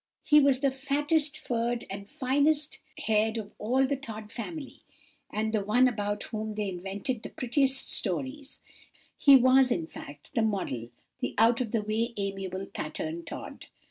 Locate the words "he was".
0.23-0.61, 9.15-9.71